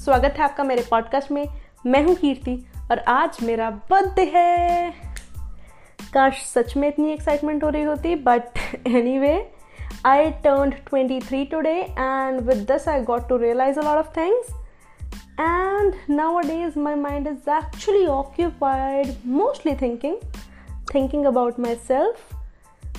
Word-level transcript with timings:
स्वागत 0.00 0.34
है 0.38 0.44
आपका 0.44 0.64
मेरे 0.64 0.84
पॉडकास्ट 0.90 1.30
में। 1.30 1.48
मैं 1.86 2.04
हूँ 2.04 2.14
कीर्ति 2.14 2.66
और 2.90 2.98
आज 2.98 3.38
मेरा 3.42 3.70
बर्थडे 3.70 4.32
है। 4.34 4.90
काश 6.14 6.42
सच 6.42 6.76
में 6.76 6.88
इतनी 6.88 7.12
एक्साइटमेंट 7.12 7.64
हो 7.64 7.68
रही 7.68 7.82
होती 7.82 8.14
but 8.14 8.42
anyway 9.18 9.50
I 10.06 10.30
turn 10.30 10.70
twenty 10.70 11.20
three 11.20 11.44
today 11.44 11.74
and 11.98 12.40
with 12.40 12.56
this 12.56 12.88
I 12.88 13.00
got 13.00 13.28
to 13.28 13.36
realise 13.36 13.80
a 13.80 13.82
lot 13.82 13.96
of 13.96 14.16
things 14.16 14.46
and 15.40 16.76
my 16.76 16.94
mind 16.94 17.26
is 17.26 17.50
actually 17.50 18.06
occupied 18.06 19.14
mostly 19.26 19.74
thinking 19.74 20.16
thinking 20.94 21.24
about 21.24 21.60
myself 21.74 22.34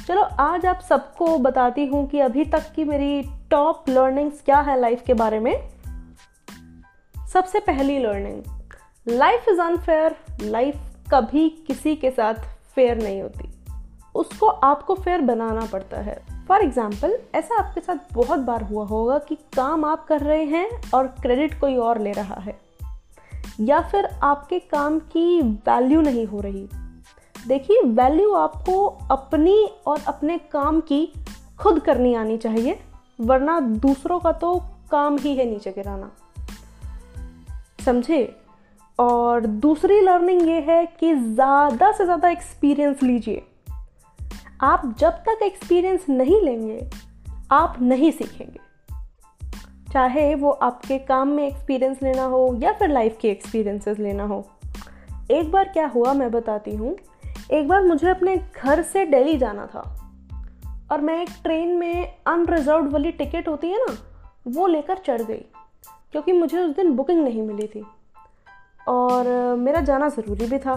चलो, 0.07 0.21
आज 0.21 0.65
आप 0.65 0.79
सबको 0.79 1.37
बताती 1.37 1.85
हूँ 1.85 2.07
कि 2.09 2.19
अभी 2.19 2.45
तक 2.45 2.71
की 2.75 2.83
मेरी 2.83 3.23
टॉप 3.49 3.89
लर्निंग्स 3.89 4.41
क्या 4.41 4.59
है 4.59 4.79
लाइफ 4.79 5.03
के 5.07 5.13
बारे 5.13 5.39
में। 5.39 5.69
सबसे 7.33 7.59
पहली 7.59 7.97
learning 7.99 8.73
life 9.07 9.45
is 9.49 9.59
unfair 9.61 10.15
life 10.41 10.79
कभी 11.13 11.47
किसी 11.67 11.95
के 11.95 12.09
साथ 12.11 12.33
फेयर 12.75 12.97
नहीं 12.97 13.21
होती. 13.21 13.49
उसको 14.15 14.47
आपको 14.47 14.95
फेयर 14.95 15.21
बनाना 15.21 15.65
पड़ता 15.65 15.97
है. 15.97 16.17
फॉर 16.47 16.61
एग्ज़ाम्पल 16.61 17.17
ऐसा 17.35 17.59
आपके 17.59 17.81
साथ 17.81 18.13
बहुत 18.13 18.39
बार 18.39 18.63
हुआ 18.63 18.85
होगा 18.85 19.17
कि 19.19 19.35
काम 19.55 19.85
आप 19.85 20.05
कर 20.05 20.21
रहे 20.21 20.43
हैं 20.45 20.91
और 20.93 21.07
क्रेडिट 21.21 21.59
कोई 21.59 21.77
और 21.77 22.01
ले 22.01 22.11
रहा 22.11 22.39
है. 22.41 22.59
या 23.59 23.81
फिर 23.81 24.05
आपके 24.23 24.59
काम 24.59 24.99
की 24.99 25.41
वैल्यू 25.41 26.01
नहीं 26.01 26.25
हो 26.25 26.39
रही. 26.39 26.67
देखिए 27.47 27.81
वैल्यू 27.81 28.33
आपको 28.33 28.85
अपनी 29.11 29.57
और 29.87 30.01
अपने 30.07 30.37
काम 30.51 30.79
की 30.81 31.05
खुद 31.59 31.79
करनी 31.79 32.13
आनी 32.15 32.37
चाहिए, 32.37 32.79
वरना 33.21 33.59
दूसरों 33.59 34.19
का 34.19 34.31
तो 34.31 34.57
काम 34.91 35.17
ही 35.17 35.35
है 35.35 35.45
नीचे 35.45 35.71
गिराना. 35.71 36.11
समझे? 37.85 38.35
और 38.99 39.45
दूसरी 39.45 39.99
लर्निंग 40.01 40.41
ये 40.49 40.59
है 40.61 40.85
कि 40.99 41.13
ज़्यादा 41.15 41.91
से 41.91 42.05
ज़्यादा 42.05 42.29
एक्सपीरियंस 42.29 43.03
लीजिए। 43.03 43.43
आप 44.61 44.95
जब 44.99 45.11
तक 45.27 45.39
एक्सपीरियंस 45.43 46.05
नहीं 46.09 46.41
लेंगे, 46.41 46.89
आप 47.51 47.77
नहीं 47.81 48.11
सीखेंगे। 48.11 48.59
चाहे 49.93 50.35
वो 50.35 50.51
आपके 50.51 50.97
काम 50.99 51.27
में 51.27 51.47
एक्सपीरियंस 51.47 52.03
लेना 52.03 52.23
हो 52.23 52.57
या 52.59 52.71
फिर 52.71 52.89
लाइफ 52.89 53.17
के 53.21 53.29
एक्सपीरियंसेस 53.29 53.99
लेना 53.99 54.23
हो। 54.23 54.45
एक 55.31 55.51
बार 55.51 55.69
क्या 55.69 55.87
हुआ 55.87 56.13
मैं 56.13 56.31
बताती 56.31 56.75
हूँ। 56.75 56.95
एक 57.51 57.67
बार 57.67 57.83
मुझे 57.83 58.09
अपने 58.09 58.35
घर 58.37 58.81
से 58.81 59.05
दिल्ली 59.05 59.37
जाना 59.37 59.65
था। 59.65 59.81
और 60.91 61.01
मैं 61.01 61.21
एक 61.21 61.29
ट्रेन 61.43 61.67
में 61.67 62.13
अनरिजर्व 62.27 62.89
वाली 62.89 63.11
टिकट 63.11 63.47
होती 63.47 63.67
है 63.67 63.77
ना, 63.77 63.97
वो 64.47 64.67
लेकर 64.67 64.97
चढ़ 64.97 65.21
गई। 65.21 65.45
क्योंकि 66.11 66.31
मुझे 66.31 66.57
उस 66.57 66.75
दिन 66.75 66.91
बुकिंग 66.91 67.23
नहीं 67.23 67.41
मिली 67.41 67.67
थी। 67.67 67.83
और 68.87 69.27
मेरा 69.55 69.81
जाना 69.81 70.09
ज़रूरी 70.09 70.45
भी 70.45 70.59
था। 70.59 70.75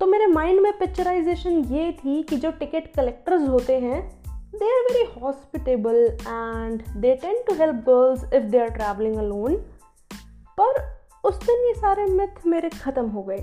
तो 0.00 0.06
मेरे 0.06 0.26
माइंड 0.26 0.60
में 0.60 0.72
पिक्चराइजेशन 0.78 1.58
ये 1.64 1.92
थी 1.92 2.22
कि 2.22 2.36
जो 2.36 2.50
टिकट 2.50 2.92
कलेक्टर्स 2.94 3.48
होते 3.48 3.78
हैं 3.80 4.00
they 4.52 4.66
are 4.66 4.82
very 4.82 5.20
hospitable 5.20 5.96
and 6.20 6.82
they 6.96 7.14
tend 7.16 7.42
to 7.46 7.54
help 7.54 7.82
girls 7.88 8.24
if 8.34 8.44
they 8.44 8.58
are 8.58 8.68
travelling 8.68 9.16
alone 9.16 9.56
पर 10.60 10.82
उस 11.24 11.38
दिन 11.38 11.66
ये 11.66 11.74
सारे 11.74 12.04
मिथ 12.04 12.46
मेरे 12.46 12.68
ख़त्म 12.70 13.06
हो 13.08 13.22
गए। 13.22 13.38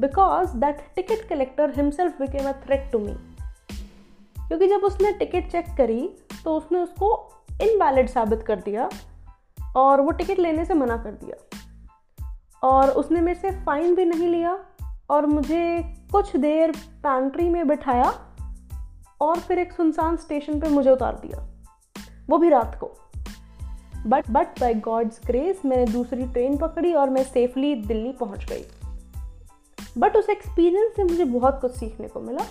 Because 0.00 0.56
that 0.56 0.84
ticket 0.96 1.28
collector 1.28 1.72
himself 1.76 2.20
became 2.20 2.48
a 2.48 2.52
threat 2.66 2.90
to 2.92 2.98
me 2.98 3.14
क्योंकि 4.38 4.68
जब 4.68 4.84
उसने 4.84 5.12
टिकट 5.12 5.50
चेक 5.52 5.66
करी 5.76 6.08
तो 6.44 6.56
उसने 6.56 6.78
उसको 6.78 7.10
इनवैलिड 7.62 8.08
साबित 8.08 8.42
कर 8.42 8.60
दिया। 8.60 8.88
और 9.76 10.00
वो 10.00 10.10
टिकट 10.10 10.38
लेने 10.38 10.64
से 10.64 10.74
मना 10.74 10.96
कर 10.96 11.10
दिया। 11.10 11.58
और 12.62 12.90
उसने 12.90 13.20
मेरे 13.20 13.40
से 13.40 13.50
फ़ाइन 13.64 13.94
भी 13.94 14.04
नहीं 14.04 14.28
लिया 14.28 14.58
और 15.10 15.26
मुझे 15.26 15.82
कुछ 16.12 16.36
देर 16.36 16.72
पैंट्री 17.02 17.48
में 17.48 17.66
बिठाया 17.68 18.12
और 19.20 19.38
फिर 19.38 19.58
एक 19.58 19.72
सुनसान 19.72 20.16
स्टेशन 20.16 20.60
पे 20.60 20.68
मुझे 20.68 20.90
उतार 20.90 21.14
दिया, 21.14 21.46
वो 22.30 22.38
भी 22.38 22.48
रात 22.48 22.78
को। 22.80 22.90
But 24.06 24.30
but 24.30 24.60
by 24.60 24.74
God's 24.74 25.20
grace 25.26 25.62
मैंने 25.64 25.86
दूसरी 25.86 26.26
ट्रेन 26.26 26.56
पकड़ी 26.56 26.92
और 26.94 27.10
मैं 27.10 27.22
सेफली 27.24 27.74
दिल्ली 27.74 28.12
पहुँच 28.12 28.44
गई। 28.44 28.64
बट 29.98 30.16
उस 30.16 30.28
एक्सपीरियंस 30.28 30.96
से 30.96 31.04
मुझे 31.04 31.24
बहुत 31.24 31.60
कुछ 31.60 31.76
सीखने 31.76 32.08
को 32.08 32.20
मिला 32.20 32.44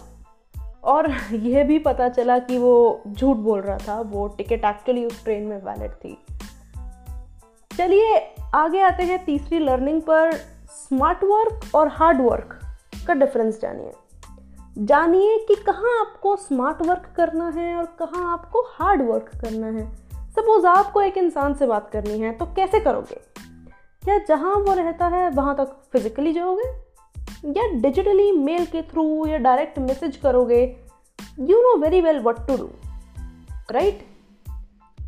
और 0.83 1.12
यह 1.31 1.63
भी 1.63 1.79
पता 1.79 2.09
चला 2.09 2.38
कि 2.39 2.57
वो 2.57 3.03
झूठ 3.07 3.38
बोल 3.38 3.62
रहा 3.62 3.78
था, 3.78 4.00
वो 4.01 4.28
टिकट 4.28 4.66
एक्चुअली 4.66 5.06
उस 5.06 5.23
ट्रेन 5.23 5.44
में 5.44 5.57
वैलिड 5.57 5.91
थी। 5.91 6.17
चलिए 7.78 8.35
आगे 8.53 8.81
आते 8.81 9.03
हैं 9.03 9.25
तीसरी 9.25 9.59
लर्निंग 9.59 10.01
पर। 10.01 10.31
स्मार्ट 10.67 11.23
वर्क 11.23 11.75
और 11.75 11.88
हार्ड 11.88 12.22
वर्क 12.22 12.59
का 13.07 13.13
डिफरेंस 13.13 13.61
जानिए। 13.61 13.91
जानिए 14.78 15.38
कि 15.47 15.56
कहाँ 15.56 16.00
आपको 16.01 16.35
स्मार्ट 16.35 16.81
वर्क 16.81 17.13
करना 17.16 17.50
है 17.50 17.75
और 17.75 17.85
कहाँ 17.85 18.33
आपको 18.33 18.59
हार्ड 18.59 19.01
वर्क 19.01 19.29
करना 19.41 19.67
है। 19.67 19.95
सपोज़ 20.31 20.66
आपको 20.66 21.01
एक 21.01 21.17
इंसान 21.17 21.53
से 21.53 21.67
बात 21.67 21.89
करनी 21.89 22.19
है 22.19 22.31
तो 22.33 22.45
कैसे 22.45 22.79
करोगे? 22.79 23.22
क्या 24.03 24.17
जहाँ 24.17 24.56
वो 24.56 24.73
रहता 24.73 25.07
है, 25.07 25.29
वहाँ 25.29 25.56
तक 25.56 25.78
फिजिकली 25.94 26.33
जाओगे? 26.33 26.83
या 27.47 27.67
डिजिटली 27.72 28.31
मेल 28.31 28.66
के 28.66 28.81
थ्रू 28.81 29.28
या 29.28 29.38
डायरेक्ट 29.38 29.79
मैसेज 29.79 30.17
करोगे? 30.17 30.78
You 31.39 31.62
know 31.62 31.78
very 31.78 32.01
well 32.01 32.19
what 32.19 32.47
to 32.47 32.57
do 32.57 32.69
right 33.72 34.12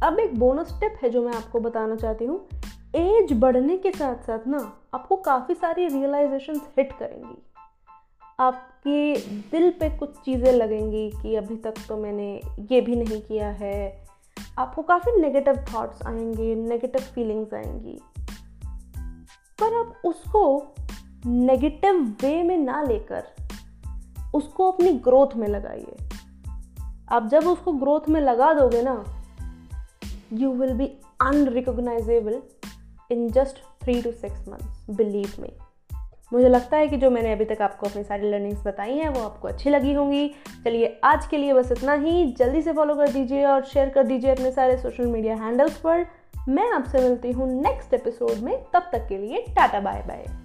अब 0.03 0.19
एक 0.19 0.39
बोनस 0.39 0.71
टिप 0.79 0.97
है 1.03 1.09
जो 1.09 1.21
मैं 1.23 1.33
आपको 1.33 1.59
बताना 1.59 1.95
चाहती 1.95 2.25
हूँ। 2.25 2.47
एज 2.95 3.33
बढ़ने 3.33 3.77
के 3.77 3.91
साथ 3.91 4.15
साथ 4.15 4.47
ना, 4.47 4.57
आपको 4.93 5.15
काफ़ी 5.15 5.53
सारी 5.53 5.87
रियलाइजेशन 5.87 6.61
हिट 6.77 6.91
करेंगी। 6.93 7.37
आपके 8.39 9.17
दिल 9.51 9.69
पे 9.71 9.89
कुछ 9.89 10.09
चीज़ें 10.15 10.51
लगेंगी 10.51 11.09
कि 11.21 11.35
अभी 11.35 11.55
तक 11.55 11.73
तो 11.87 11.97
मैंने 11.97 12.41
ये 12.71 12.81
भी 12.81 12.95
नहीं 12.95 13.21
किया 13.21 13.49
है। 13.49 14.05
आपको 14.59 14.81
काफ़ी 14.81 15.21
नेगेटिव 15.21 15.65
थॉट्स 15.73 16.05
आएँगे 16.07 16.55
नेगेटिव 16.55 17.01
फीलिंग्स 17.01 17.53
आएँगी। 17.53 17.99
पर 19.59 19.79
आप 19.79 20.01
उसको 20.05 20.75
नेगेटिव 21.25 22.17
वे 22.21 22.43
में 22.43 22.57
ना 22.57 22.81
लेकर, 22.81 23.23
उसको 24.35 24.71
अपनी 24.71 24.91
ग्रोथ 24.91 25.35
में 25.35 25.47
लगाइए। 25.47 25.97
आप 27.11 27.27
जब 27.27 27.47
उसको 27.47 27.71
ग्रोथ 27.71 28.09
में 28.09 28.21
लगा 28.21 28.53
दोगे 28.53 28.81
ना 28.81 29.14
you 30.33 30.51
will 30.51 30.73
be 30.73 30.85
unrecognisable 31.21 32.41
in 33.11 33.29
just 33.29 33.83
three 33.83 34.01
to 34.01 34.11
six 34.11 34.47
months 34.47 34.89
believe 34.89 35.33
me 35.39 35.53
मुझे 36.33 36.49
लगता 36.49 36.77
है 36.77 36.87
कि 36.87 36.97
जो 36.97 37.09
मैंने 37.09 37.31
अभी 37.31 37.45
तक 37.45 37.61
आपको 37.61 37.87
अपनी 37.87 38.03
सारी 38.03 38.31
लर्निंग्स 38.31 38.67
बताई 38.67 38.97
हैं, 38.97 39.09
वो 39.09 39.23
आपको 39.23 39.47
अच्छी 39.47 39.69
लगी 39.69 39.93
होंगी। 39.93 40.31
चलिए, 40.65 41.01
आज 41.03 41.27
के 41.27 41.37
लिए 41.37 41.53
बस 41.53 41.71
इतना 41.71 41.93
ही। 41.93 42.31
जल्दी 42.31 42.61
से 42.61 42.73
फॉलो 42.73 42.95
कर 42.95 43.09
दीजिए 43.09 43.45
और 43.45 43.63
शेयर 43.63 43.89
कर 43.89 44.03
दीजिए 44.03 44.31
अपने 44.31 44.51
सारे 44.51 44.77
सोशल 44.77 45.05
मीडिया 45.05 45.35
हैंडल्स 45.35 45.77
पर। 45.77 46.05
मैं 46.49 46.71
आपसे 46.71 46.97
मिलती 46.97 47.31
हूँ 47.31 47.61
नेक्स्ट 47.61 47.93
एपिसोड 47.93 48.43
में। 48.43 48.63
तब 48.73 48.89
तक 48.91 49.07
के 49.09 49.17
लिए 49.17 49.45
टाटा 49.49 49.79
बाय 49.79 50.01
बाय 50.07 50.44